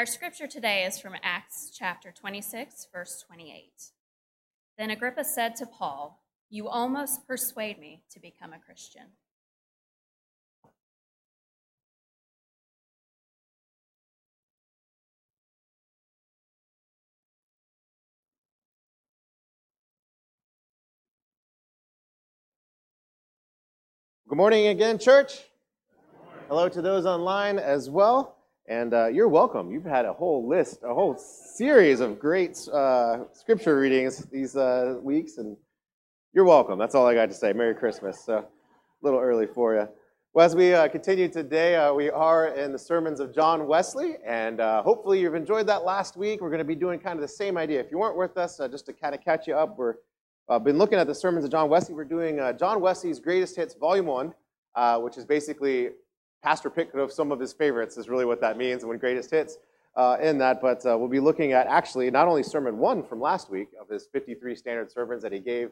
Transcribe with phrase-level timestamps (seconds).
[0.00, 3.70] Our scripture today is from Acts chapter 26, verse 28.
[4.78, 9.02] Then Agrippa said to Paul, You almost persuade me to become a Christian.
[24.30, 25.42] Good morning again, church.
[26.48, 28.39] Hello to those online as well.
[28.70, 29.72] And uh, you're welcome.
[29.72, 35.00] You've had a whole list, a whole series of great uh, scripture readings these uh,
[35.02, 35.56] weeks, and
[36.32, 36.78] you're welcome.
[36.78, 37.52] That's all I got to say.
[37.52, 38.24] Merry Christmas.
[38.24, 38.44] So, a
[39.02, 39.88] little early for you.
[40.34, 44.18] Well, as we uh, continue today, uh, we are in the sermons of John Wesley,
[44.24, 46.40] and uh, hopefully you've enjoyed that last week.
[46.40, 47.80] We're going to be doing kind of the same idea.
[47.80, 49.76] If you weren't with us, just to kind of catch you up,
[50.48, 51.96] uh, been looking at the sermons of John Wesley.
[51.96, 54.32] We're doing John Wesley's Greatest Hits, Volume 1,
[54.76, 55.88] uh, which is basically
[56.42, 59.58] Pastor picked of some of his favorites, is really what that means, when greatest hits
[59.96, 60.60] uh, in that.
[60.60, 63.88] But uh, we'll be looking at actually not only Sermon 1 from last week of
[63.88, 65.70] his 53 standard sermons that he gave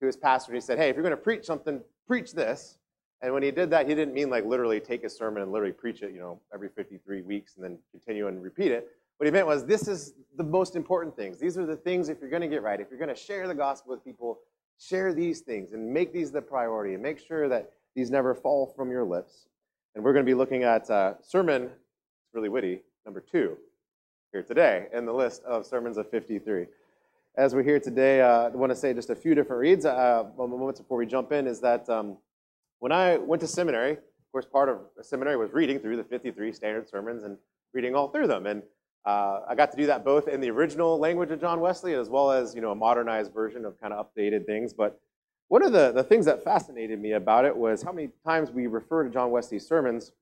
[0.00, 0.52] to his pastor.
[0.54, 2.78] He said, hey, if you're going to preach something, preach this.
[3.20, 5.72] And when he did that, he didn't mean like literally take a sermon and literally
[5.72, 8.88] preach it, you know, every 53 weeks and then continue and repeat it.
[9.16, 11.40] What he meant was this is the most important things.
[11.40, 13.48] These are the things if you're going to get right, if you're going to share
[13.48, 14.38] the gospel with people,
[14.78, 18.72] share these things and make these the priority and make sure that these never fall
[18.76, 19.48] from your lips.
[19.94, 23.56] And we're going to be looking at uh, sermon, it's really witty, number two
[24.32, 26.66] here today in the list of sermons of 53.
[27.36, 29.86] As we're here today, uh, I want to say just a few different reads.
[29.86, 32.18] Uh, moments before we jump in is that um,
[32.80, 36.52] when I went to seminary, of course, part of seminary was reading through the 53
[36.52, 37.38] standard sermons and
[37.72, 38.46] reading all through them.
[38.46, 38.62] And
[39.06, 42.10] uh, I got to do that both in the original language of John Wesley as
[42.10, 44.74] well as you know a modernized version of kind of updated things.
[44.74, 45.00] But
[45.48, 48.66] one of the, the things that fascinated me about it was how many times we
[48.66, 50.12] refer to John Wesley's sermons,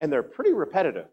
[0.00, 1.08] and they're pretty repetitive,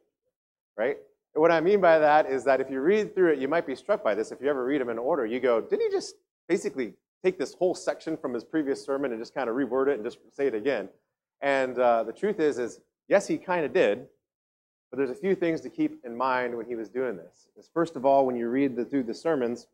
[0.78, 0.98] right?
[1.36, 3.68] And what I mean by that is that if you read through it, you might
[3.68, 4.32] be struck by this.
[4.32, 6.16] If you ever read them in order, you go, did he just
[6.48, 6.94] basically
[7.24, 10.06] take this whole section from his previous sermon and just kind of reword it and
[10.06, 10.88] just say it again?
[11.42, 12.80] And uh, the truth is, is
[13.10, 14.08] yes, he kind of did,
[14.90, 17.50] but there's a few things to keep in mind when he was doing this.
[17.58, 19.68] Is first of all, when you read the, through the sermons,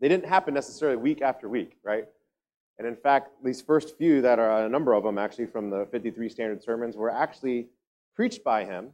[0.00, 2.06] they didn't happen necessarily week after week, right?
[2.78, 5.86] And in fact, these first few that are a number of them actually from the
[5.90, 7.68] 53 standard sermons were actually
[8.14, 8.90] preached by him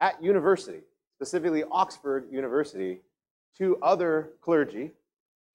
[0.00, 0.80] at university,
[1.16, 3.00] specifically Oxford University,
[3.58, 4.92] to other clergy,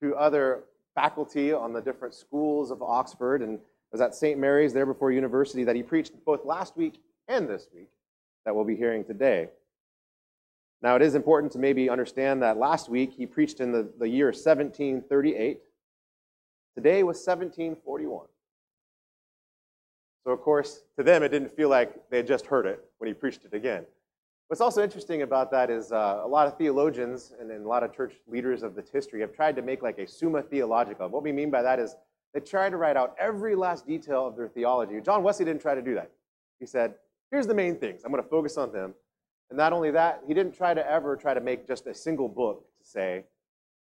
[0.01, 0.63] to other
[0.93, 3.59] faculty on the different schools of Oxford, and
[3.91, 4.39] was at St.
[4.39, 7.89] Mary's there before university that he preached both last week and this week
[8.45, 9.47] that we'll be hearing today.
[10.81, 14.09] Now, it is important to maybe understand that last week he preached in the, the
[14.09, 15.61] year 1738.
[16.75, 18.27] Today was 1741.
[20.23, 23.07] So, of course, to them, it didn't feel like they had just heard it when
[23.07, 23.85] he preached it again.
[24.47, 27.83] What's also interesting about that is uh, a lot of theologians and, and, a lot
[27.83, 31.07] of church leaders of this history have tried to make like a summa theologica.
[31.07, 31.95] What we mean by that is
[32.33, 34.99] they try to write out every last detail of their theology.
[35.01, 36.11] John Wesley didn't try to do that.
[36.59, 36.95] He said,
[37.31, 38.01] here's the main things.
[38.03, 38.93] I'm going to focus on them.
[39.49, 42.29] And not only that, he didn't try to ever try to make just a single
[42.29, 43.25] book to say,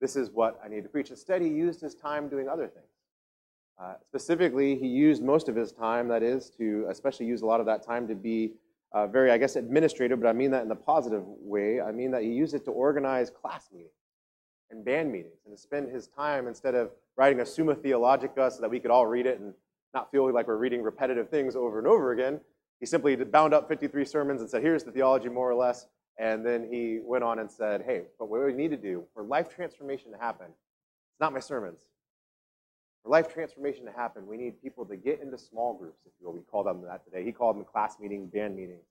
[0.02, 1.10] this is what I need to preach.
[1.10, 2.86] Instead, he used his time doing other things.
[3.82, 7.60] Uh, specifically, he used most of his time, that is, to especially use a lot
[7.60, 8.54] of that time to be
[8.92, 11.80] uh, very, I guess, administrative, but I mean that in a positive way.
[11.80, 13.92] I mean that he used it to organize class meetings
[14.72, 18.62] and band meetings and to spend his time instead of writing a Summa Theologica so
[18.62, 19.54] that we could all read it and
[19.94, 22.40] not feel like we're reading repetitive things over and over again.
[22.80, 25.88] He simply bound up 53 sermons and said, here's the theology more or less.
[26.20, 29.24] And then he went on and said, hey, but what we need to do for
[29.24, 31.80] life transformation to happen, it's not my sermons.
[33.04, 36.28] For life transformation to happen, we need people to get into small groups, if you
[36.28, 36.34] will.
[36.34, 37.24] We call them that today.
[37.24, 38.84] He called them class meetings, band meetings.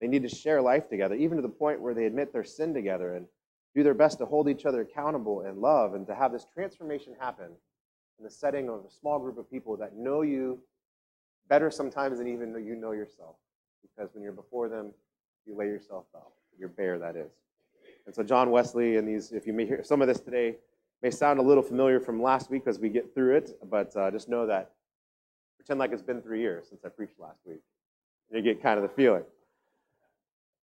[0.00, 2.72] They need to share life together, even to the point where they admit their sin
[2.72, 3.26] together and
[3.74, 7.14] do their best to hold each other accountable and love and to have this transformation
[7.20, 7.50] happen
[8.18, 10.58] in the setting of a small group of people that know you
[11.50, 13.36] better sometimes than even you know yourself.
[13.82, 14.92] Because when you're before them,
[15.44, 16.32] you lay yourself out.
[16.58, 17.30] You're bare, that is.
[18.06, 20.56] And so John Wesley and these, if you may hear some of this today,
[21.02, 24.10] may sound a little familiar from last week as we get through it, but uh,
[24.10, 24.70] just know that
[25.56, 27.60] pretend like it's been three years since I preached last week.
[28.32, 29.24] You get kind of the feeling.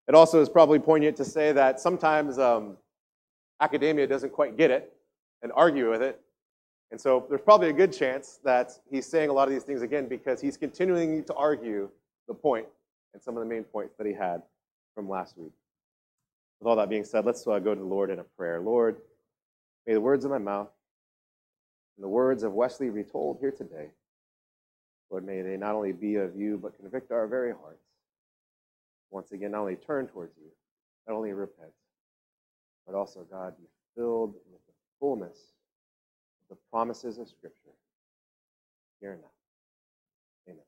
[0.08, 2.78] It also is probably poignant to say that sometimes um,
[3.62, 4.94] academia doesn't quite get it
[5.42, 6.20] and argue with it,
[6.92, 9.82] and so there's probably a good chance that he's saying a lot of these things
[9.82, 11.90] again because he's continuing to argue
[12.28, 12.66] the point
[13.14, 14.42] and some of the main points that he had
[14.96, 15.52] from last week.
[16.60, 18.60] With all that being said, let's uh, go to the Lord in a prayer.
[18.60, 18.98] Lord,
[19.88, 20.70] may the words of my mouth
[21.98, 23.92] and the words of Wesley retold here today,
[25.10, 27.84] Lord, may they not only be of you, but convict our very hearts.
[29.10, 30.50] Once again, not only turn towards you,
[31.08, 31.72] not only repent,
[32.86, 33.66] but also, God, be
[33.96, 35.38] filled with the fullness
[36.42, 37.72] of the promises of Scripture
[39.00, 40.52] here and now.
[40.52, 40.64] Amen.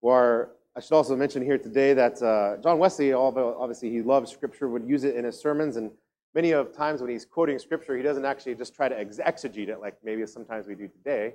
[0.00, 4.30] Or I should also mention here today that uh, John Wesley, although obviously he loves
[4.30, 5.90] Scripture, would use it in his sermons, and
[6.36, 9.80] many of times when he's quoting Scripture, he doesn't actually just try to exegete it
[9.80, 11.34] like maybe sometimes we do today.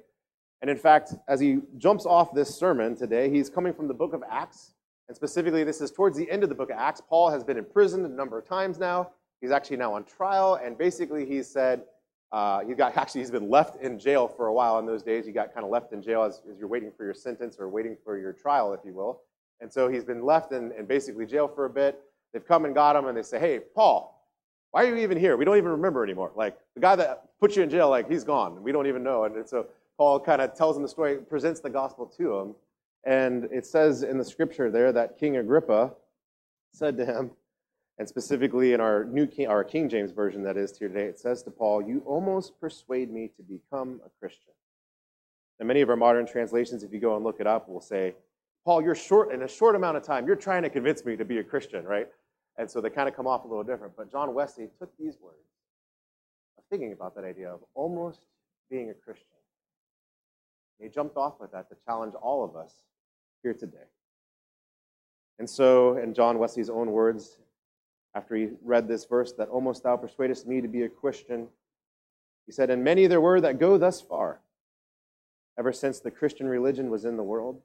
[0.62, 4.14] And in fact, as he jumps off this sermon today, he's coming from the book
[4.14, 4.76] of Acts,
[5.10, 7.02] and specifically, this is towards the end of the book of Acts.
[7.02, 9.10] Paul has been imprisoned a number of times now.
[9.42, 11.84] He's actually now on trial, and basically, he said
[12.32, 14.80] uh, he got actually he's been left in jail for a while.
[14.80, 17.04] In those days, you got kind of left in jail as, as you're waiting for
[17.04, 19.20] your sentence or waiting for your trial, if you will.
[19.62, 22.00] And so he's been left in, in basically jail for a bit.
[22.34, 24.28] They've come and got him, and they say, "Hey, Paul,
[24.72, 25.38] why are you even here?
[25.38, 26.32] We don't even remember anymore.
[26.36, 28.62] Like the guy that put you in jail, like he's gone.
[28.64, 29.68] We don't even know." And, so
[29.98, 32.56] Paul kind of tells him the story, presents the gospel to him.
[33.06, 35.92] And it says in the scripture there that King Agrippa
[36.74, 37.32] said to him,
[38.00, 41.20] and specifically in our new King, our King James version that is here today, it
[41.20, 44.54] says to Paul, "You almost persuade me to become a Christian."
[45.60, 48.16] And many of our modern translations, if you go and look it up, will say,
[48.66, 50.26] "Paul, you're short in a short amount of time.
[50.26, 52.08] You're trying to convince me to be a Christian, right?"
[52.58, 53.96] And so they kind of come off a little different.
[53.96, 55.48] But John Wesley took these words
[56.58, 58.26] of thinking about that idea of almost
[58.70, 59.28] being a Christian.
[60.80, 62.82] He jumped off with that to challenge all of us
[63.42, 63.88] here today.
[65.40, 67.40] And so, in John Wesley's own words,
[68.16, 71.48] after he read this verse, that almost thou persuadest me to be a Christian,
[72.46, 74.42] he said, And many there were that go thus far,
[75.58, 77.62] ever since the Christian religion was in the world.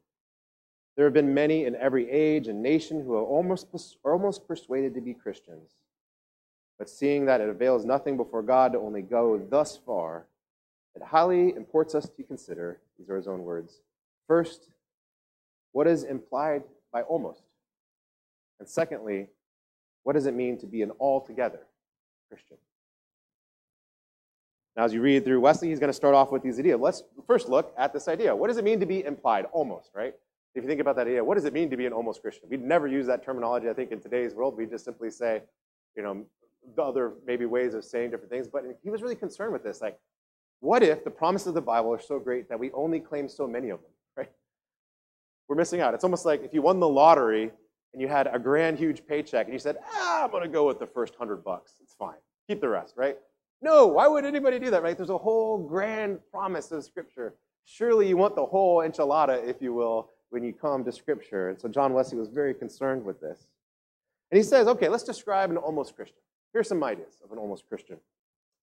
[0.98, 3.68] There have been many in every age and nation who are almost,
[4.04, 5.70] almost persuaded to be Christians.
[6.76, 10.26] But seeing that it avails nothing before God to only go thus far,
[10.96, 13.78] it highly imports us to consider, these are his own words,
[14.26, 14.70] first,
[15.70, 17.42] what is implied by almost?
[18.58, 19.28] And secondly,
[20.02, 21.60] what does it mean to be an altogether
[22.28, 22.56] Christian?
[24.76, 26.80] Now, as you read through Wesley, he's going to start off with these ideas.
[26.80, 28.34] Let's first look at this idea.
[28.34, 29.44] What does it mean to be implied?
[29.52, 30.16] Almost, right?
[30.58, 32.48] If you think about that idea, what does it mean to be an almost Christian?
[32.50, 34.56] We'd never use that terminology, I think, in today's world.
[34.56, 35.42] We just simply say,
[35.96, 36.26] you know,
[36.74, 38.48] the other maybe ways of saying different things.
[38.48, 39.80] But he was really concerned with this.
[39.80, 39.96] Like,
[40.58, 43.46] what if the promises of the Bible are so great that we only claim so
[43.46, 44.30] many of them, right?
[45.48, 45.94] We're missing out.
[45.94, 47.52] It's almost like if you won the lottery
[47.92, 50.66] and you had a grand, huge paycheck and you said, ah, I'm going to go
[50.66, 51.74] with the first hundred bucks.
[51.80, 52.18] It's fine.
[52.48, 53.16] Keep the rest, right?
[53.62, 54.96] No, why would anybody do that, right?
[54.96, 57.34] There's a whole grand promise of Scripture.
[57.64, 61.50] Surely you want the whole enchilada, if you will, when you come to Scripture.
[61.50, 63.46] And so John Wesley was very concerned with this.
[64.30, 66.18] And he says, okay, let's describe an almost Christian.
[66.52, 67.98] Here's some ideas of an almost Christian.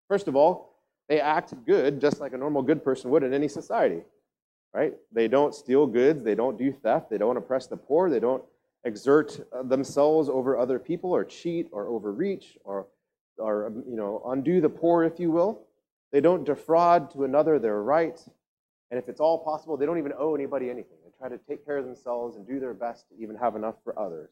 [0.08, 0.76] First of all,
[1.08, 4.02] they act good just like a normal good person would in any society,
[4.74, 4.94] right?
[5.12, 8.44] They don't steal goods, they don't do theft, they don't oppress the poor, they don't
[8.84, 12.88] exert uh, themselves over other people or cheat or overreach or,
[13.38, 15.62] or um, you know, undo the poor, if you will.
[16.12, 18.20] They don't defraud to another their right.
[18.92, 20.98] And if it's all possible, they don't even owe anybody anything.
[21.30, 24.30] To take care of themselves and do their best to even have enough for others.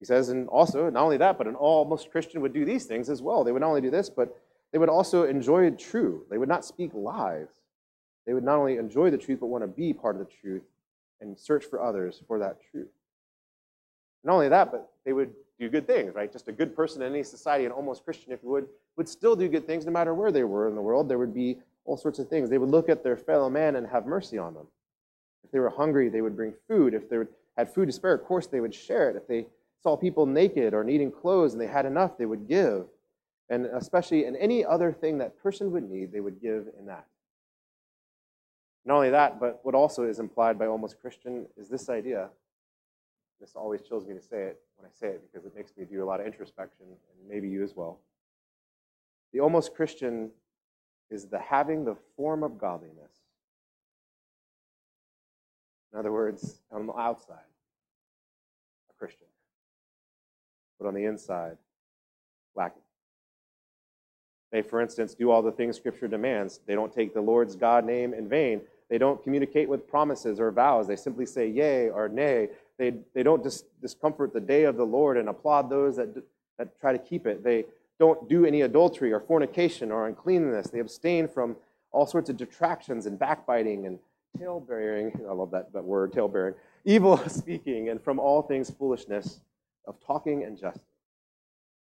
[0.00, 3.10] He says, and also, not only that, but an almost Christian would do these things
[3.10, 3.44] as well.
[3.44, 4.36] They would not only do this, but
[4.72, 6.24] they would also enjoy true.
[6.30, 7.48] They would not speak lies.
[8.26, 10.62] They would not only enjoy the truth, but want to be part of the truth
[11.20, 12.88] and search for others for that truth.
[14.24, 16.32] Not only that, but they would do good things, right?
[16.32, 19.36] Just a good person in any society, an almost Christian, if you would, would still
[19.36, 21.08] do good things no matter where they were in the world.
[21.08, 22.48] There would be all sorts of things.
[22.48, 24.66] They would look at their fellow man and have mercy on them.
[25.44, 26.94] If they were hungry, they would bring food.
[26.94, 27.18] If they
[27.56, 29.16] had food to spare, of course, they would share it.
[29.16, 29.46] If they
[29.82, 32.86] saw people naked or needing clothes and they had enough, they would give.
[33.48, 37.06] And especially in any other thing that person would need, they would give in that.
[38.84, 42.30] Not only that, but what also is implied by almost Christian is this idea.
[43.40, 45.84] This always chills me to say it when I say it because it makes me
[45.84, 47.98] do a lot of introspection, and maybe you as well.
[49.32, 50.30] The almost Christian
[51.10, 53.10] is the having the form of godliness.
[55.92, 57.36] In other words, on the outside,
[58.90, 59.26] a Christian,
[60.78, 61.58] but on the inside,
[62.54, 62.82] lacking.
[64.50, 66.60] They, for instance, do all the things Scripture demands.
[66.66, 68.60] They don't take the Lord's God name in vain.
[68.90, 70.86] They don't communicate with promises or vows.
[70.86, 72.48] They simply say yea or nay.
[72.78, 76.14] They, they don't dis- discomfort the day of the Lord and applaud those that,
[76.58, 77.42] that try to keep it.
[77.42, 77.64] They
[77.98, 80.68] don't do any adultery or fornication or uncleanness.
[80.68, 81.56] They abstain from
[81.90, 83.98] all sorts of detractions and backbiting and
[84.38, 85.12] tale bearing.
[85.28, 86.54] I love that, that word, tale bearing.
[86.84, 89.40] Evil speaking and from all things foolishness
[89.86, 90.82] of talking and jesting.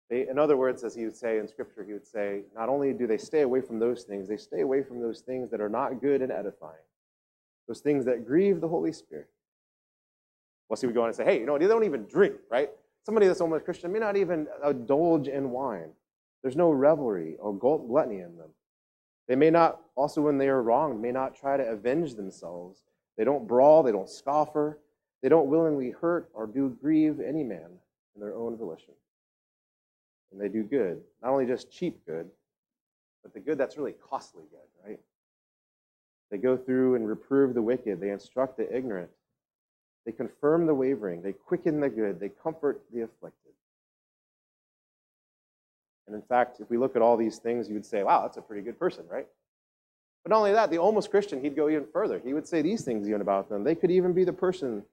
[0.10, 2.94] They, in other words, as he would say in Scripture, he would say, not only
[2.94, 5.70] do they stay away from those things, they stay away from those things that are
[5.70, 6.76] not good and edifying,
[7.68, 9.30] those things that grieve the Holy Spirit.
[10.70, 12.70] Well, see, we go on and say, hey, you know, they don't even drink, right?
[13.04, 15.90] Somebody that's almost Christian may not even uh, indulge in wine.
[16.42, 18.50] There's no revelry or gluttony in them.
[19.28, 22.84] They may not, also when they are wronged, may not try to avenge themselves.
[23.18, 24.80] They don't brawl, they don't scoffer,
[25.22, 27.70] they don't willingly hurt or do grieve any man
[28.14, 28.94] in their own volition.
[30.32, 32.30] And they do good, not only just cheap good,
[33.24, 35.00] but the good that's really costly good, right?
[36.30, 39.10] They go through and reprove the wicked, they instruct the ignorant,
[40.06, 43.45] they confirm the wavering, they quicken the good, they comfort the afflicted.
[46.08, 48.38] And in fact, if we look at all these things, you would say, wow, that's
[48.38, 49.28] a pretty good person, right?
[50.24, 52.20] But not only that, the almost Christian, he'd go even further.
[52.24, 53.64] He would say these things even about them.
[53.64, 54.84] They could even be the person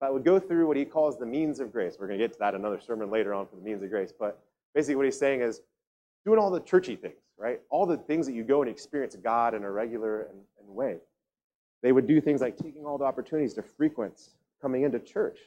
[0.00, 1.96] that would go through what he calls the means of grace.
[1.98, 3.90] We're going to get to that in another sermon later on for the means of
[3.90, 4.12] grace.
[4.16, 4.38] But
[4.74, 5.60] basically, what he's saying is
[6.24, 7.60] doing all the churchy things, right?
[7.70, 10.96] All the things that you go and experience God in a regular and, and way.
[11.82, 14.30] They would do things like taking all the opportunities to frequent
[14.60, 15.38] coming into church.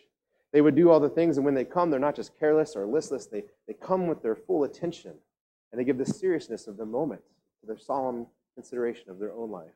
[0.57, 2.87] They would do all the things, and when they come, they're not just careless or
[2.87, 3.27] listless.
[3.27, 5.13] They, they come with their full attention,
[5.71, 7.21] and they give the seriousness of the moment
[7.61, 9.75] to their solemn consideration of their own life.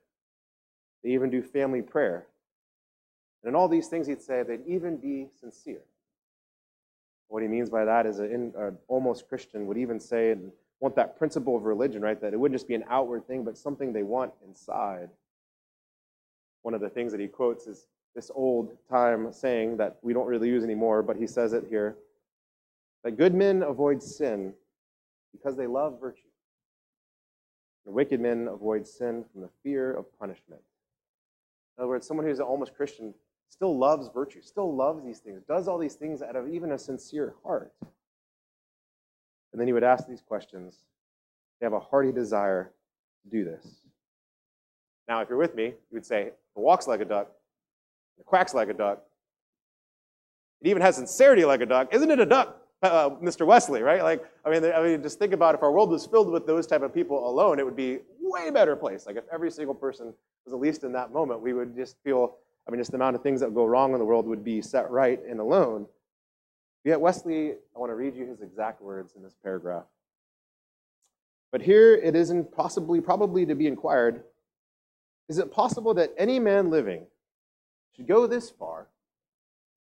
[1.03, 2.25] They even do family prayer.
[3.43, 5.83] And in all these things, he'd say they'd even be sincere.
[7.27, 10.95] What he means by that is an uh, almost Christian would even say and want
[10.95, 12.19] that principle of religion, right?
[12.19, 15.09] That it wouldn't just be an outward thing, but something they want inside.
[16.63, 20.27] One of the things that he quotes is this old time saying that we don't
[20.27, 21.95] really use anymore, but he says it here
[23.03, 24.53] that good men avoid sin
[25.31, 26.21] because they love virtue.
[27.85, 30.61] And wicked men avoid sin from the fear of punishment.
[31.77, 33.13] In other words, someone who's almost Christian
[33.49, 36.77] still loves virtue, still loves these things, does all these things out of even a
[36.77, 37.71] sincere heart.
[39.51, 40.75] And then he would ask these questions.
[41.59, 42.71] They have a hearty desire
[43.23, 43.65] to do this.
[45.07, 47.31] Now, if you're with me, you would say, walks like a duck,
[48.21, 49.01] it quacks like a duck.
[50.61, 51.91] It even has sincerity like a duck.
[51.91, 53.47] Isn't it a duck, uh, Mr.
[53.47, 54.03] Wesley, right?
[54.03, 56.67] Like, I mean, I mean, just think about if our world was filled with those
[56.67, 59.07] type of people alone, it would be way better place.
[59.07, 60.13] Like if every single person
[60.45, 62.35] was at least in that moment, we would just feel,
[62.67, 64.61] I mean, just the amount of things that go wrong in the world would be
[64.61, 65.87] set right and alone.
[66.83, 69.85] Yet Wesley, I want to read you his exact words in this paragraph.
[71.51, 74.23] But here it isn't possibly, probably to be inquired,
[75.27, 77.07] is it possible that any man living
[78.01, 78.87] go this far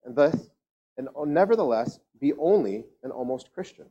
[0.03, 0.49] and thus
[0.97, 3.85] and nevertheless be only an almost Christian?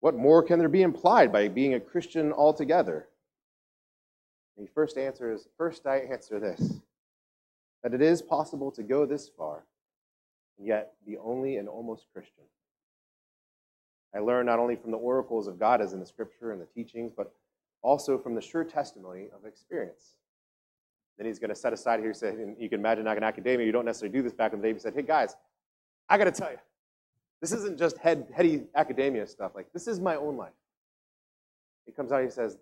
[0.00, 3.08] What more can there be implied by being a Christian altogether?
[4.56, 6.80] And he first answers, first I answer this
[7.82, 9.64] that it is possible to go this far
[10.58, 12.44] and yet be only an almost Christian.
[14.14, 16.66] I learn not only from the oracles of God as in the scripture and the
[16.66, 17.32] teachings, but
[17.82, 20.14] also from the sure testimony of experience.
[21.16, 23.72] Then he's going to set aside here, and you can imagine like in academia, you
[23.72, 24.72] don't necessarily do this back in the day.
[24.72, 25.36] He said, hey guys,
[26.08, 26.58] I got to tell you,
[27.40, 29.52] this isn't just head, heady academia stuff.
[29.54, 30.52] Like, this is my own life.
[31.86, 32.56] He comes out, he says,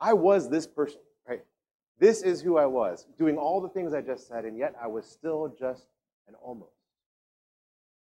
[0.00, 1.42] I was this person, right?
[1.98, 4.86] This is who I was, doing all the things I just said, and yet I
[4.86, 5.86] was still just
[6.28, 6.70] an almost.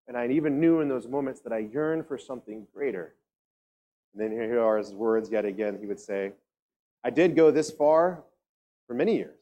[0.08, 3.14] And I even knew in those moments that I yearned for something greater.
[4.12, 5.78] And then here are his words yet again.
[5.80, 6.32] He would say,
[7.02, 8.22] I did go this far
[8.86, 9.35] for many years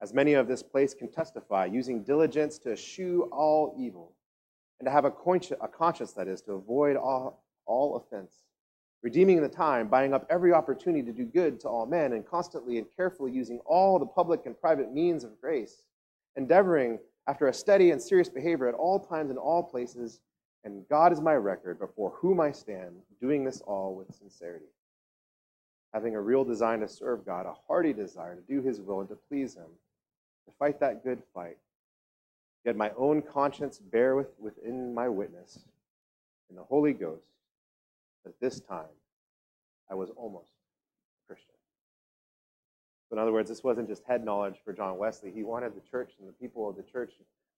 [0.00, 4.12] as many of this place can testify, using diligence to eschew all evil,
[4.78, 8.44] and to have a, conscience, that is, to avoid all, all offense,
[9.02, 12.78] redeeming the time, buying up every opportunity to do good to all men, and constantly
[12.78, 15.82] and carefully using all the public and private means of grace,
[16.36, 20.20] endeavoring after a steady and serious behavior at all times and all places,
[20.64, 24.66] and God is my record before whom I stand, doing this all with sincerity.
[25.92, 29.08] Having a real design to serve God, a hearty desire to do his will and
[29.08, 29.66] to please him
[30.48, 31.58] to fight that good fight.
[32.64, 35.60] Yet my own conscience bear with, within my witness
[36.50, 37.26] in the Holy Ghost
[38.24, 38.84] that this time
[39.90, 41.54] I was almost a Christian.
[43.08, 45.30] So in other words, this wasn't just head knowledge for John Wesley.
[45.34, 47.12] He wanted the church and the people of the church,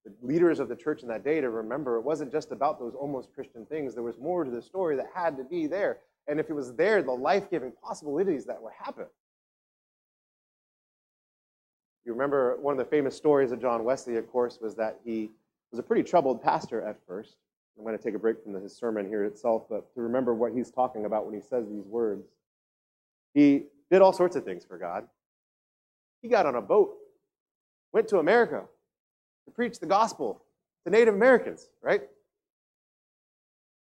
[0.05, 2.95] the leaders of the church in that day to remember it wasn't just about those
[2.95, 3.95] almost Christian things.
[3.95, 5.99] There was more to the story that had to be there.
[6.29, 9.07] And if it was there, the life giving possibilities that would happen.
[12.11, 15.31] You remember one of the famous stories of John Wesley, of course, was that he
[15.71, 17.37] was a pretty troubled pastor at first.
[17.79, 20.51] I'm going to take a break from his sermon here itself, but to remember what
[20.51, 22.27] he's talking about when he says these words.
[23.33, 25.07] He did all sorts of things for God.
[26.21, 26.97] He got on a boat,
[27.93, 28.65] went to America
[29.45, 30.43] to preach the gospel
[30.83, 32.03] to Native Americans, right?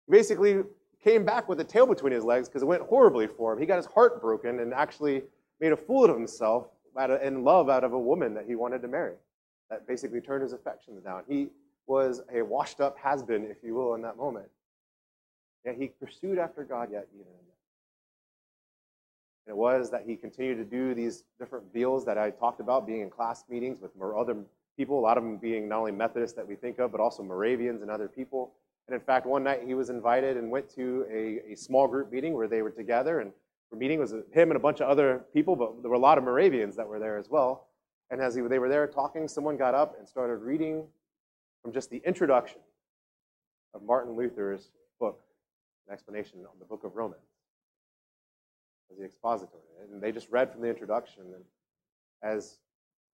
[0.08, 0.64] He basically
[1.02, 3.60] came back with a tail between his legs because it went horribly for him.
[3.60, 5.24] He got his heart broken and actually
[5.62, 6.68] made a fool of himself
[6.98, 9.16] out of, in love out of a woman that he wanted to marry.
[9.70, 11.24] That basically turned his affections down.
[11.28, 11.50] He
[11.88, 14.48] was a washed up has been, if you will, in that moment.
[15.66, 17.50] Yet he pursued after God yet even in that.
[19.46, 22.88] And it was that he continued to do these different deals that I talked about,
[22.88, 24.38] being in class meetings with other
[24.78, 27.24] people, a lot of them being not only Methodists that we think of, but also
[27.24, 28.54] Moravians and other people.
[28.88, 32.12] And in fact, one night he was invited and went to a, a small group
[32.12, 33.20] meeting where they were together.
[33.20, 33.32] And
[33.76, 36.18] meeting was uh, him and a bunch of other people, but there were a lot
[36.18, 37.68] of Moravians that were there as well.
[38.12, 40.86] And as they were there talking, someone got up and started reading
[41.62, 42.60] from just the introduction
[43.74, 45.22] of Martin Luther's book,
[45.88, 47.22] an explanation on the book of Romans,
[48.92, 49.62] as the expository.
[49.92, 51.24] And they just read from the introduction.
[51.36, 51.44] And
[52.24, 52.58] as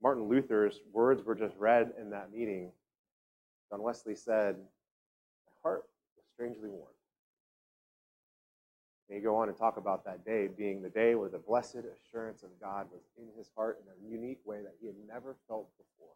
[0.02, 2.72] Martin Luther's words were just read in that meeting,
[3.70, 5.84] John Wesley said, My heart
[6.16, 6.95] was strangely warmed.
[9.08, 11.84] And he go on and talk about that day being the day where the blessed
[11.94, 15.36] assurance of God was in his heart in a unique way that he had never
[15.48, 16.14] felt before,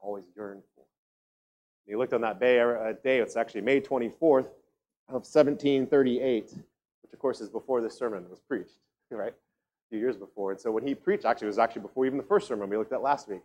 [0.00, 0.84] always yearned for.
[1.86, 4.46] And he looked on that uh, day, it's actually May 24th
[5.08, 8.78] of 1738, which of course is before this sermon was preached,
[9.10, 9.32] right?
[9.32, 10.52] A few years before.
[10.52, 12.76] And so when he preached, actually, it was actually before even the first sermon we
[12.76, 13.42] looked at last week.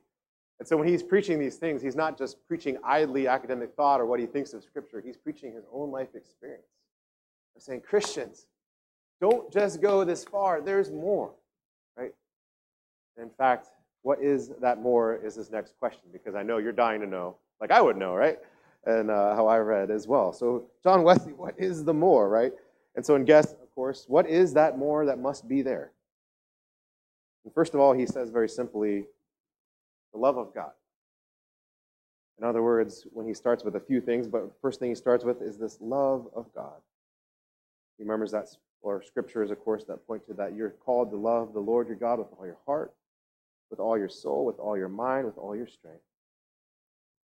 [0.60, 4.06] And so when he's preaching these things, he's not just preaching idly academic thought or
[4.06, 6.68] what he thinks of Scripture, he's preaching his own life experience.
[7.58, 8.48] Saying, Christians,
[9.22, 10.62] don't just go this far.
[10.62, 11.32] There's more,
[11.98, 12.14] right?
[13.18, 13.70] In fact,
[14.04, 17.38] what is that more is this next question, because I know you're dying to know,
[17.60, 18.38] like I would know, right?
[18.86, 20.32] And uh, how I read as well.
[20.32, 22.54] So, John Wesley, what is the more, right?
[22.96, 25.92] And so, in guess, of course, what is that more that must be there?
[27.46, 29.06] And first of all, he says very simply,
[30.14, 30.72] the love of God.
[32.38, 35.24] In other words, when he starts with a few things, but first thing he starts
[35.24, 36.76] with is this love of God.
[37.98, 38.48] He remembers that,
[38.82, 40.56] or scriptures, of course, that point to that.
[40.56, 42.94] You're called to love the Lord your God with all your heart,
[43.70, 46.04] with all your soul, with all your mind, with all your strength.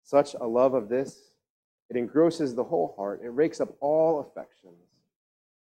[0.03, 1.33] Such a love of this,
[1.91, 3.21] it engrosses the whole heart.
[3.23, 4.75] It rakes up all affections.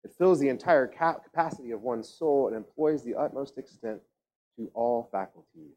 [0.05, 4.01] It fills the entire capacity of one's soul and employs the utmost extent
[4.57, 5.77] to all faculties.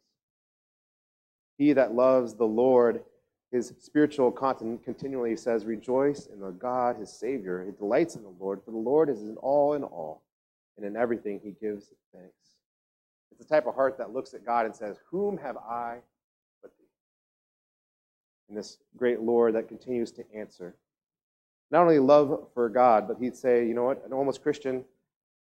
[1.58, 3.04] He that loves the Lord
[3.52, 7.64] his spiritual content continually says, Rejoice in the God, his Savior.
[7.66, 10.24] He delights in the Lord, for the Lord is in all in all,
[10.78, 12.36] and in everything he gives thanks.
[13.32, 15.98] It's the type of heart that looks at God and says, Whom have I
[16.62, 16.86] but thee?
[18.50, 20.76] And this great Lord that continues to answer.
[21.72, 24.06] Not only love for God, but he'd say, You know what?
[24.06, 24.86] An almost Christian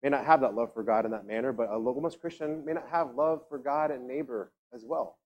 [0.02, 2.72] may not have that love for God in that manner, but a almost Christian may
[2.72, 5.18] not have love for God and neighbor as well.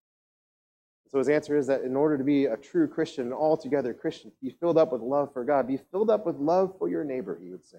[1.09, 4.33] So his answer is that in order to be a true Christian, an altogether Christian,
[4.42, 7.38] be filled up with love for God, be filled up with love for your neighbor,
[7.40, 7.79] he would say.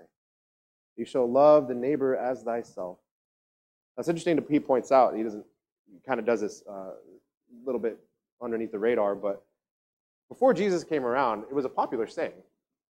[0.96, 2.98] You shall love the neighbor as thyself.
[3.96, 5.16] That's interesting he points out.
[5.16, 5.46] He doesn't,
[5.92, 6.90] he kind of does this a uh,
[7.66, 8.00] little bit
[8.42, 9.44] underneath the radar, but
[10.30, 12.34] before Jesus came around, it was a popular saying,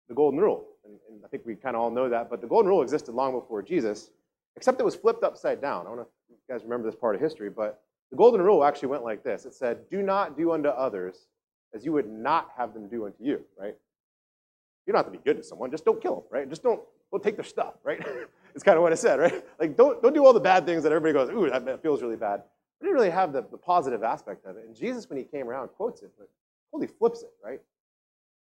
[0.09, 0.67] the golden rule.
[0.85, 3.15] And, and I think we kind of all know that, but the golden rule existed
[3.15, 4.11] long before Jesus,
[4.57, 5.87] except it was flipped upside down.
[5.87, 8.65] I don't know if you guys remember this part of history, but the golden rule
[8.65, 11.27] actually went like this it said, Do not do unto others
[11.75, 13.75] as you would not have them do unto you, right?
[14.87, 16.49] You don't have to be good to someone, just don't kill them, right?
[16.49, 16.81] Just don't,
[17.13, 18.05] don't take their stuff, right?
[18.55, 19.45] it's kind of what it said, right?
[19.59, 22.17] Like, don't, don't do all the bad things that everybody goes, ooh, that feels really
[22.17, 22.43] bad.
[22.81, 24.65] I didn't really have the, the positive aspect of it.
[24.67, 26.29] And Jesus, when he came around, quotes it, but
[26.73, 27.61] totally flips it, right?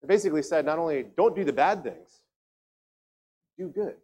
[0.01, 2.21] It basically said, not only don't do the bad things,
[3.57, 3.95] do good.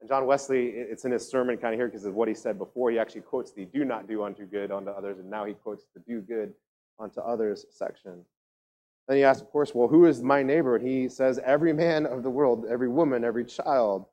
[0.00, 2.58] And John Wesley, it's in his sermon kind of here because of what he said
[2.58, 2.90] before.
[2.90, 5.86] He actually quotes the do not do unto good unto others, and now he quotes
[5.94, 6.54] the do good
[6.98, 8.24] unto others section.
[9.08, 10.76] Then he asks, of course, well, who is my neighbor?
[10.76, 14.06] And he says, every man of the world, every woman, every child,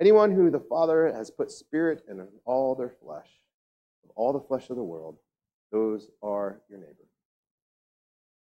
[0.00, 3.28] anyone who the Father has put spirit in all their flesh,
[4.02, 5.16] of all the flesh of the world,
[5.70, 7.06] those are your neighbor.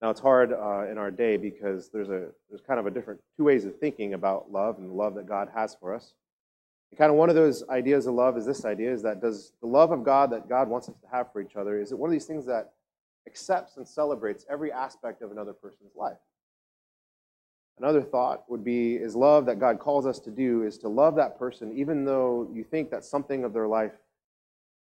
[0.01, 3.19] Now it's hard uh, in our day because there's a there's kind of a different
[3.35, 6.13] two ways of thinking about love and the love that God has for us.
[6.97, 9.67] Kind of one of those ideas of love is this idea is that does the
[9.67, 12.09] love of God that God wants us to have for each other, is it one
[12.09, 12.73] of these things that
[13.25, 16.17] accepts and celebrates every aspect of another person's life?
[17.77, 21.15] Another thought would be is love that God calls us to do is to love
[21.15, 23.93] that person even though you think that something of their life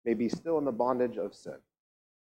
[0.03, 1.55] may be still in the bondage of sin.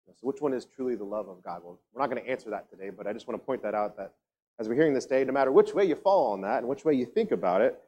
[0.07, 1.63] So, which one is truly the love of God?
[1.65, 3.75] Well, we're not going to answer that today, but I just want to point that
[3.75, 4.13] out that
[4.61, 6.85] as we're hearing this day, no matter which way you fall on that and which
[6.85, 7.81] way you think about it,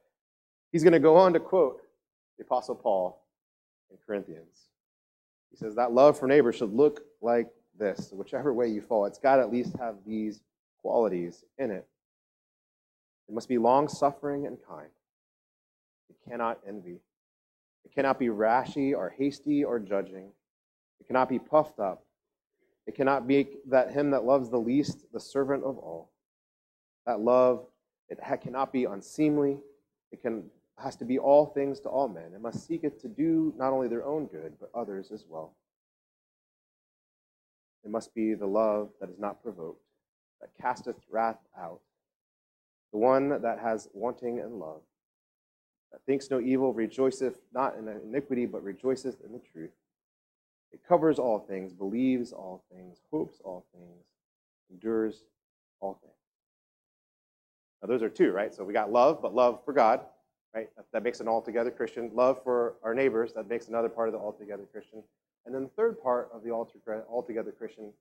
[0.76, 1.80] He's going to go on to quote
[2.36, 3.24] the Apostle Paul
[3.90, 4.68] in Corinthians.
[5.50, 8.10] He says, That love for neighbor should look like this.
[8.12, 10.42] whichever way you fall, it's got to at least have these
[10.82, 11.86] qualities in it.
[13.26, 14.90] It must be long suffering and kind.
[16.10, 17.00] It cannot envy.
[17.86, 20.28] It cannot be rashy or hasty or judging.
[21.00, 22.04] It cannot be puffed up.
[22.86, 26.10] It cannot be that him that loves the least, the servant of all.
[27.06, 27.64] That love,
[28.10, 29.56] it cannot be unseemly.
[30.12, 32.32] It can has to be all things to all men.
[32.34, 35.54] and must seek it to do not only their own good, but others as well.
[37.84, 39.80] It must be the love that is not provoked,
[40.40, 41.80] that casteth wrath out,
[42.92, 44.80] the one that has wanting in love,
[45.92, 49.70] that thinks no evil, rejoiceth not in iniquity, but rejoiceth in the truth.
[50.72, 54.04] It covers all things, believes all things, hopes all things,
[54.70, 55.22] endures
[55.80, 56.12] all things.
[57.80, 58.52] Now, those are two, right?
[58.52, 60.00] So we got love, but love for God,
[60.56, 60.68] right?
[60.92, 62.10] That makes an altogether Christian.
[62.14, 65.02] Love for our neighbors, that makes another part of the altogether Christian.
[65.44, 67.92] And then the third part of the altogether Christian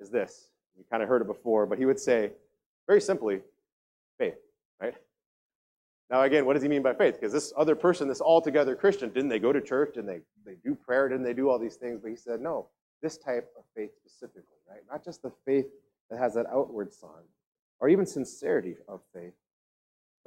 [0.00, 0.50] is this.
[0.76, 2.30] You kind of heard it before, but he would say,
[2.86, 3.40] very simply,
[4.16, 4.38] faith,
[4.80, 4.94] right?
[6.10, 7.14] Now, again, what does he mean by faith?
[7.14, 9.94] Because this other person, this altogether Christian, didn't they go to church?
[9.94, 11.08] Didn't they, they do prayer?
[11.08, 12.00] Didn't they do all these things?
[12.00, 12.68] But he said, no,
[13.02, 14.80] this type of faith specifically, right?
[14.90, 15.66] Not just the faith
[16.10, 17.28] that has that outward sign,
[17.80, 19.34] or even sincerity of faith,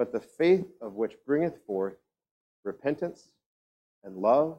[0.02, 1.94] but the faith of which bringeth forth
[2.64, 3.30] repentance
[4.04, 4.58] and love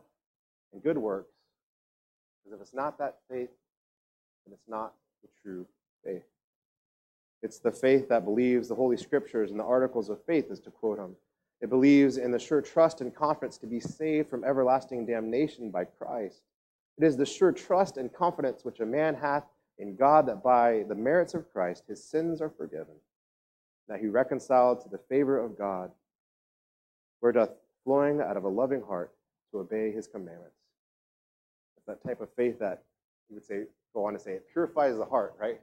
[0.72, 1.32] and good works.
[2.44, 3.50] Because if it's not that faith,
[4.46, 5.66] then it's not the true
[6.04, 6.22] faith.
[7.42, 10.70] It's the faith that believes the Holy Scriptures and the articles of faith, as to
[10.70, 11.16] quote him.
[11.60, 15.86] It believes in the sure trust and confidence to be saved from everlasting damnation by
[15.86, 16.42] Christ.
[16.98, 19.46] It is the sure trust and confidence which a man hath
[19.80, 22.94] in God that by the merits of Christ his sins are forgiven,
[23.88, 25.90] that he reconciled to the favor of God,
[27.20, 27.50] where doth
[27.84, 29.12] flowing out of a loving heart
[29.50, 30.56] to obey his commandments.
[31.76, 32.82] It's that type of faith that
[33.28, 33.64] he would say,
[33.94, 35.60] go on to say, it purifies the heart, right?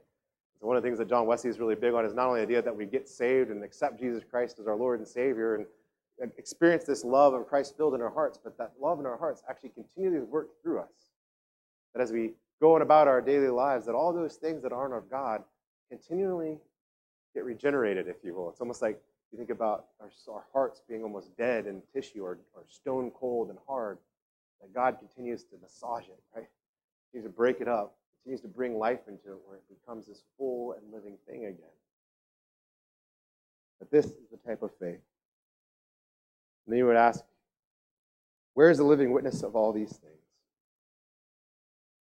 [0.60, 2.40] So one of the things that John Wesley is really big on is not only
[2.40, 5.66] the idea that we get saved and accept Jesus Christ as our Lord and Savior
[6.20, 9.16] and experience this love of Christ filled in our hearts, but that love in our
[9.16, 10.92] hearts actually continually work through us.
[11.94, 14.92] That as we go on about our daily lives, that all those things that aren't
[14.92, 15.42] of God
[15.88, 16.58] continually
[17.34, 18.50] get regenerated, if you will.
[18.50, 19.00] It's almost like
[19.32, 23.50] you think about our, our hearts being almost dead in tissue or, or stone cold
[23.50, 23.98] and hard,
[24.60, 26.48] that God continues to massage it, right?
[27.12, 30.22] Continues to break it up continues to bring life into it where it becomes this
[30.36, 31.76] full and living thing again.
[33.78, 35.00] But this is the type of faith.
[36.66, 37.24] And then you would ask,
[38.54, 40.14] where is the living witness of all these things?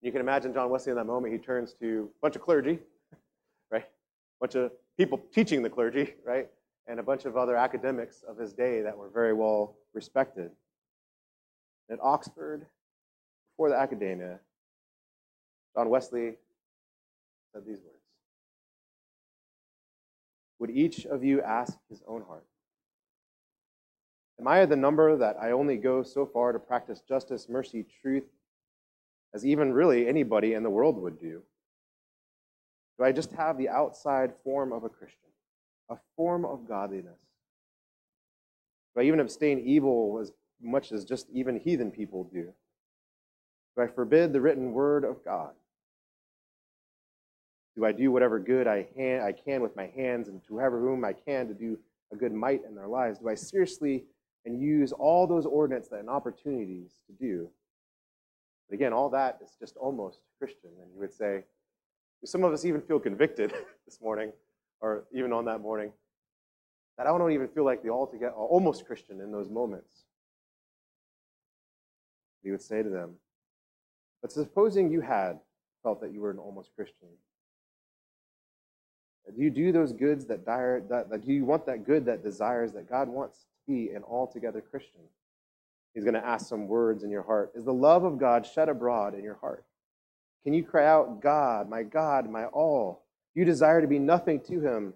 [0.02, 2.80] You can imagine John Wesley in that moment, he turns to a bunch of clergy,
[3.72, 3.84] right?
[3.84, 6.48] A bunch of people teaching the clergy, right?
[6.88, 10.52] And a bunch of other academics of his day that were very well respected.
[11.90, 12.66] At Oxford,
[13.54, 14.40] before the academia,
[15.76, 16.36] John Wesley
[17.54, 18.04] said these words
[20.60, 22.46] Would each of you ask his own heart?
[24.40, 28.26] Am I the number that I only go so far to practice justice, mercy, truth,
[29.34, 31.42] as even really anybody in the world would do?
[32.98, 35.30] Do I just have the outside form of a Christian,
[35.90, 37.20] a form of godliness?
[38.96, 40.32] Do I even abstain evil as
[40.62, 42.52] much as just even heathen people do?
[43.76, 45.52] Do I forbid the written word of God?
[47.76, 50.80] Do I do whatever good I, hand, I can with my hands and to whoever
[50.80, 51.78] whom I can to do
[52.12, 53.20] a good might in their lives?
[53.20, 54.06] Do I seriously
[54.46, 57.48] and use all those ordinances and opportunities to do?
[58.68, 60.72] But again, all that is just almost Christian.
[60.82, 61.44] And you would say,
[62.26, 63.54] some of us even feel convicted
[63.86, 64.32] this morning,
[64.82, 65.92] or even on that morning,
[66.98, 70.06] that I don't even feel like the altogether, almost Christian in those moments.
[72.44, 73.16] He would say to them,
[74.22, 75.40] but supposing you had
[75.84, 77.10] felt that you were an almost Christian,
[79.36, 82.24] do you do those goods that, dire, that, that do you want that good that
[82.24, 85.02] desires that God wants to be an altogether Christian?
[85.94, 87.52] He's going to ask some words in your heart.
[87.56, 89.66] Is the love of God shed abroad in your heart?
[90.44, 93.04] Can you cry out, God, my God, my all?
[93.36, 94.94] You desire to be nothing to Him?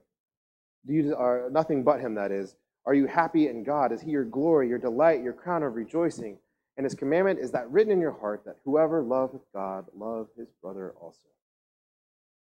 [0.85, 2.15] Do you are nothing but Him?
[2.15, 2.55] That is.
[2.85, 3.91] Are you happy in God?
[3.91, 6.37] Is He your glory, your delight, your crown of rejoicing?
[6.77, 10.47] And His commandment is that written in your heart that whoever loveth God, love his
[10.61, 11.27] brother also.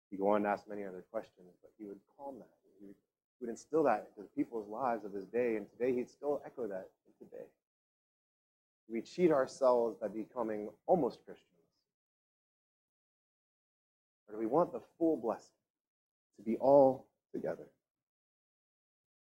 [0.09, 2.49] He go on to ask many other questions, but he would calm that.
[2.79, 2.95] He would,
[3.39, 6.41] he would instill that into the people's lives of his day, and today he'd still
[6.45, 7.45] echo that today.
[8.87, 11.48] We cheat ourselves by becoming almost Christians.
[14.29, 15.49] Or do we want the full blessing
[16.37, 17.65] to be all together?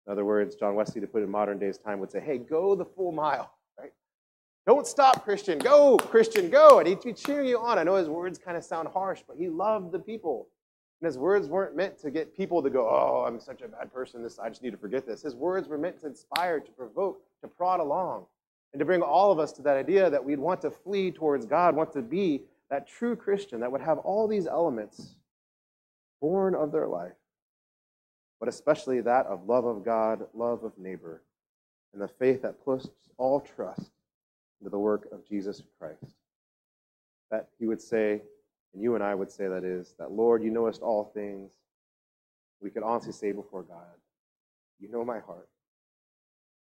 [0.05, 2.75] In other words, John Wesley, to put in modern days time, would say, hey, go
[2.75, 3.93] the full mile, right?
[4.65, 5.59] Don't stop, Christian.
[5.59, 6.79] Go, Christian, go.
[6.79, 7.77] And he'd be cheering you on.
[7.77, 10.47] I know his words kind of sound harsh, but he loved the people.
[11.01, 13.93] And his words weren't meant to get people to go, oh, I'm such a bad
[13.93, 14.23] person.
[14.23, 15.21] This I just need to forget this.
[15.21, 18.25] His words were meant to inspire, to provoke, to prod along,
[18.73, 21.45] and to bring all of us to that idea that we'd want to flee towards
[21.45, 25.15] God, want to be that true Christian that would have all these elements
[26.21, 27.13] born of their life,
[28.39, 31.21] but especially that of love of God, love of neighbor,
[31.93, 33.91] and the faith that puts all trust
[34.60, 36.15] into the work of Jesus Christ.
[37.30, 38.21] That he would say,
[38.73, 41.52] and you and I would say that is, that Lord, you knowest all things.
[42.62, 43.97] We could honestly say before God,
[44.80, 45.49] you know my heart.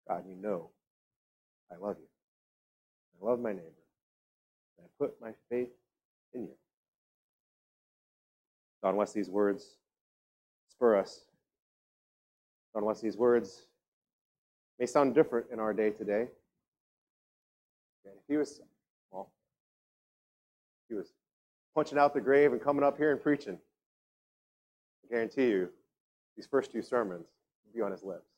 [0.08, 0.70] God, you know
[1.72, 2.06] I love you.
[3.20, 3.64] I love my neighbor.
[4.78, 5.70] I put my faith
[6.34, 6.54] in you.
[8.82, 9.76] John Wesley's words
[10.70, 11.24] spur us.
[12.74, 13.66] John Wesley's words
[14.78, 16.26] may sound different in our day today.
[18.28, 18.60] He was,
[19.10, 19.30] well,
[20.88, 21.12] he was
[21.74, 23.58] punching out the grave and coming up here and preaching.
[25.04, 25.68] I guarantee you,
[26.36, 27.26] these first two sermons
[27.64, 28.28] would be on his lips.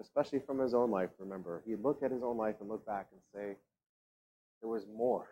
[0.00, 1.62] Especially from his own life, remember.
[1.66, 3.56] He'd look at his own life and look back and say,
[4.60, 5.26] there was more.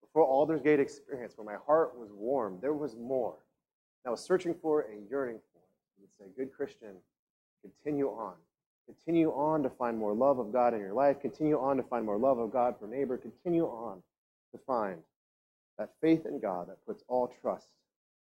[0.00, 3.34] Before Aldersgate experience, where my heart was warm, there was more.
[4.06, 5.60] I was searching for and yearning for.
[5.96, 6.94] He would say, Good Christian,
[7.62, 8.34] continue on.
[8.86, 11.20] Continue on to find more love of God in your life.
[11.20, 13.18] Continue on to find more love of God for neighbor.
[13.18, 14.02] Continue on
[14.52, 14.96] to find
[15.78, 17.68] that faith in God that puts all trust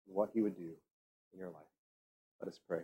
[0.09, 0.71] in what He would do
[1.35, 1.63] in your life.
[2.41, 2.81] Let us pray.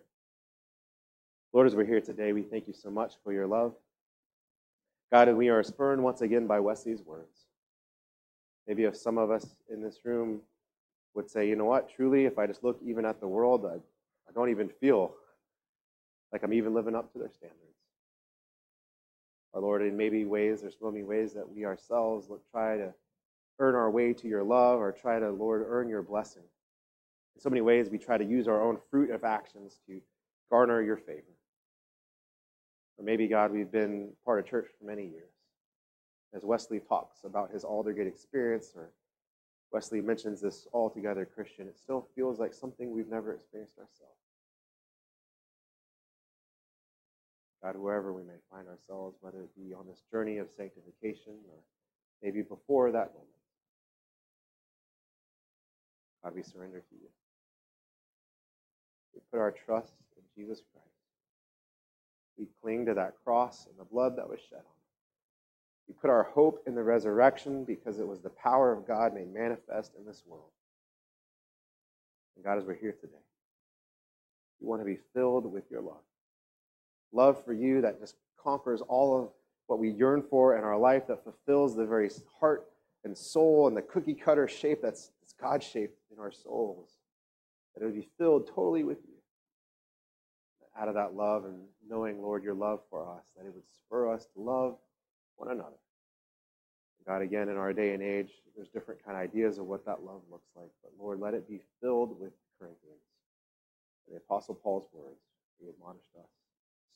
[1.55, 3.73] Lord, as we're here today, we thank you so much for your love.
[5.11, 7.44] God, and we are spurned once again by Wesley's words.
[8.67, 10.41] Maybe if some of us in this room
[11.15, 13.77] would say, you know what, truly, if I just look even at the world, I,
[13.77, 15.15] I don't even feel
[16.33, 17.61] like I'm even living up to their standards.
[19.55, 22.93] Our Lord, in maybe ways, there's so many ways that we ourselves look, try to
[23.61, 26.43] earn our way to your love or try to, Lord, earn your blessing.
[27.37, 30.01] In so many ways, we try to use our own fruit of actions to
[30.51, 31.23] garner your favor.
[32.99, 35.34] Or maybe, God, we've been part of church for many years.
[36.35, 38.91] As Wesley talks about his Aldersgate experience, or
[39.73, 44.19] Wesley mentions this altogether Christian, it still feels like something we've never experienced ourselves.
[47.63, 51.59] God, wherever we may find ourselves, whether it be on this journey of sanctification or
[52.23, 53.31] maybe before that moment,
[56.23, 57.09] God, we surrender to you.
[59.15, 60.89] We put our trust in Jesus Christ.
[62.37, 64.74] We cling to that cross and the blood that was shed on.
[65.89, 69.33] We put our hope in the resurrection because it was the power of God made
[69.33, 70.51] manifest in this world.
[72.37, 73.13] And God, as we're here today,
[74.61, 76.03] we want to be filled with your love.
[77.13, 79.29] Love for you that just conquers all of
[79.67, 82.67] what we yearn for in our life, that fulfills the very heart
[83.05, 86.91] and soul and the cookie cutter shape that's, that's God shaped in our souls.
[87.75, 89.15] That it would be filled totally with you
[90.79, 94.13] out of that love and knowing, Lord, your love for us, that it would spur
[94.13, 94.77] us to love
[95.37, 95.77] one another.
[97.07, 100.03] God, again, in our day and age, there's different kind of ideas of what that
[100.03, 100.71] love looks like.
[100.83, 103.03] But Lord, let it be filled with Corinthians.
[104.11, 105.21] The Apostle Paul's words,
[105.61, 106.29] he admonished us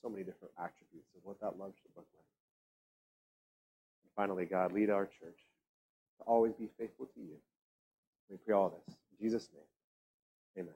[0.00, 2.24] so many different attributes of what that love should look like.
[4.04, 5.38] And finally, God, lead our church
[6.18, 7.36] to always be faithful to you.
[8.30, 8.96] We pray all this.
[9.12, 10.74] In Jesus' name, amen.